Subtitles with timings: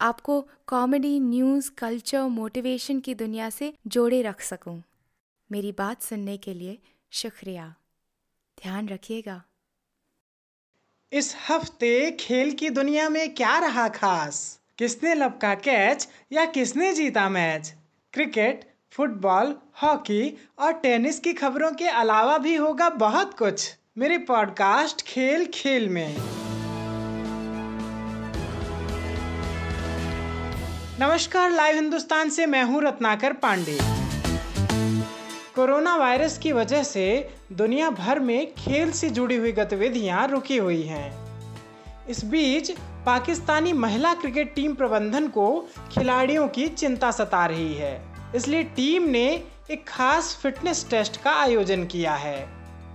[0.00, 4.82] आपको comedy news culture motivation की दुनिया से जोड़े रख सकूँ।
[5.52, 6.78] मेरी बात सुनने के लिए
[7.10, 7.74] शुक्रिया।
[8.62, 9.42] ध्यान रखिएगा।
[11.12, 14.60] इस हफ़्ते खेल की दुनिया में क्या रहा खास?
[14.78, 17.74] किसने लपका कैच या किसने जीता मैच
[18.12, 25.02] क्रिकेट, फुटबॉल, हॉकी और टेनिस की खबरों के अलावा भी होगा बहुत कुछ। मेरे पॉडकास्ट
[25.02, 26.43] खेल खेल में।
[31.00, 33.78] नमस्कार, लाइव हिंदुस्तान से मैं हूँ रत्नाकर पांडे।
[35.54, 40.82] कोरोना वायरस की वजह से दुनिया भर में खेल से जुड़ी हुई गतिविधियाँ रुकी हुई
[40.82, 41.12] हैं।
[42.08, 42.70] इस बीच,
[43.06, 48.02] पाकिस्तानी महिला क्रिकेट टीम प्रबंधन को खिलाड़ियों की चिंता सता रही है।
[48.34, 52.48] इसलिए टीम ने एक खास फिटनेस टेस्ट का आयोजन किया है।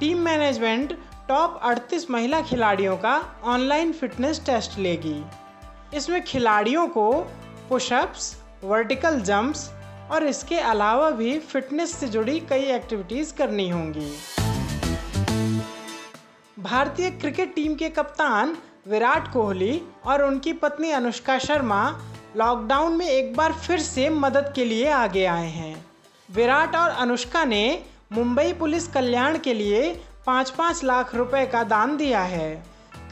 [0.00, 5.24] टीम मैनेजमेंट टॉप 38 महिला खिलाड़ियों का ऑनलाइन फिटनेस टेस्ट लेगी।
[5.96, 7.26] इसमें खिलाड़ियों को
[7.70, 9.68] पुशअप्स वर्टिकल जंप्स
[10.10, 14.10] और इसके अलावा भी फिटनेस से जुड़ी कई एक्टिविटीज़ करनी होंगी।
[16.58, 18.56] भारतीय क्रिकेट टीम के कप्तान
[18.88, 21.82] विराट कोहली और उनकी पत्नी अनुष्का शर्मा
[22.36, 25.86] लॉकडाउन में एक बार फिर से मदद के लिए आगे आए हैं।
[26.30, 27.82] विराट और अनुष्का ने
[28.12, 29.92] मुंबई पुलिस कल्याण के लिए
[30.26, 32.50] पाँच पाँच लाख रुपए का दान दिया है।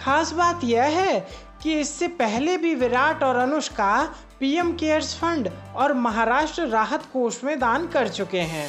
[0.00, 1.26] खास बात यह है
[1.62, 7.58] कि इससे पहले भी विराट और अनुष्का पीएम केयर्स फंड और महाराष्ट्र राहत कोष में
[7.58, 8.68] दान कर चुके हैं।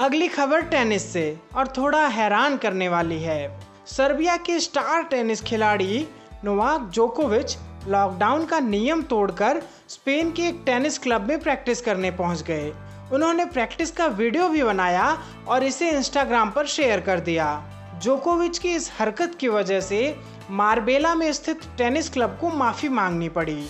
[0.00, 6.08] अगली खबर टेनिस से, और थोड़ा हैरान करने वाली है। सर्बिया के स्टार टेनिस खिलाड़ी
[6.44, 7.56] नोवाक जोकोविच
[7.88, 12.72] लॉकडाउन का नियम तोड़कर स्पेन के एक टेनिस क्लब में प्रैक्टिस करने पहुँच गए।
[13.12, 17.46] उन्होंने प्रैक्टिस का वीडियो भी बनाया और इसे इंस्टाग्राम पर शेयर कर दिया।
[18.02, 20.16] जोकोविच की इस हरकत की वजह से
[20.50, 23.66] मार्बेला में स्थित टेनिस क्लब को माफ़ी मांगनी पड़ी।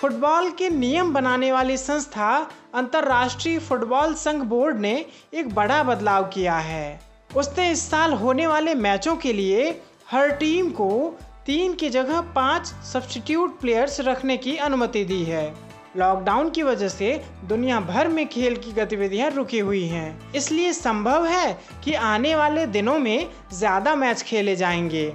[0.00, 4.94] फुटबॉल के नियम बनाने वाली संस्था अंतर्राष्ट्रीय फुटबॉल संघ बोर्ड ने
[5.34, 7.00] एक बड़ा बदलाव किया है।
[7.36, 9.70] उसने इस साल होने वाले मैचों के लिए
[10.10, 16.50] हर टीम को तीन की जगह पाँच सब्सटीट्यूट प्लेयर्स रखने की अनुमति दी है। लॉकडाउन
[16.50, 21.58] की वजह से दुनिया भर में खेल की गतिविधियाँ रुकी हुई हैं। इसलिए संभव है
[21.84, 25.12] कि आने वाले दिनों में ज़्यादा मैच खेले जाएँगे।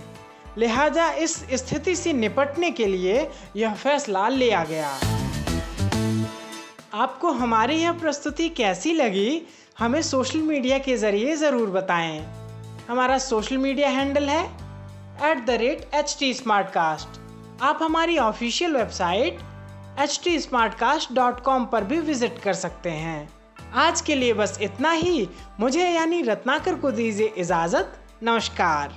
[0.57, 4.89] लिहाजा इस स्थिति से निपटने के लिए यह फैसला लिया गया।
[6.93, 9.41] आपको हमारी यह प्रस्तुति कैसी लगी,
[9.79, 12.19] हमें सोशल मीडिया के ज़रिए ज़रूर बताएँ।
[12.89, 14.43] हमारा सोशल मीडिया हैंडल है
[15.31, 16.33] at the rate H T
[17.61, 19.39] आप हमारी ऑफिशियल वेबसाइट
[19.99, 20.39] एच टी
[21.65, 23.29] पर भी विज़िट कर सकते हैं।
[23.73, 25.29] आज के लिए बस इतना ही।
[25.59, 28.93] मुझे यानी रत्नाकर को दीजिए इजाज़त। नमस्कार।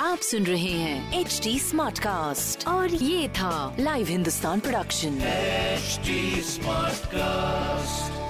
[0.00, 5.18] आप सुन रहे हैं एच डी स्मार्ट कास्ट और ये था live Hindustan production.
[5.18, 8.25] Smart Smartcast.